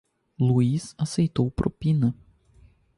[0.47, 2.09] Luís aceitou propina.